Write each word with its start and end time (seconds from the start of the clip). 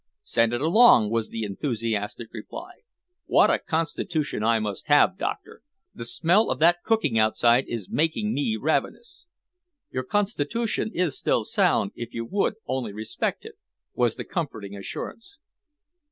"Send 0.23 0.51
it 0.51 0.61
along," 0.61 1.11
was 1.11 1.29
the 1.29 1.43
enthusiastic 1.43 2.29
reply. 2.33 2.71
"What 3.27 3.51
a 3.51 3.59
constitution 3.59 4.43
I 4.43 4.57
must 4.57 4.87
have, 4.87 5.15
doctor! 5.15 5.61
The 5.93 6.05
smell 6.05 6.49
of 6.49 6.57
that 6.57 6.81
cooking 6.83 7.19
outside 7.19 7.65
is 7.67 7.87
making 7.87 8.33
me 8.33 8.57
ravenous." 8.59 9.27
"Your 9.91 10.01
constitution 10.01 10.89
is 10.91 11.19
still 11.19 11.43
sound 11.43 11.91
if 11.93 12.15
you 12.15 12.25
would 12.25 12.55
only 12.65 12.93
respect 12.93 13.45
it," 13.45 13.59
was 13.93 14.15
the 14.15 14.23
comforting 14.23 14.75
assurance. 14.75 15.37